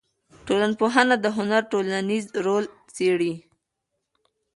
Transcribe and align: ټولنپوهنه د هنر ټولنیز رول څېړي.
ټولنپوهنه 0.45 1.15
د 1.23 1.25
هنر 1.37 1.61
ټولنیز 1.71 2.25
رول 2.45 2.65
څېړي. 2.95 3.33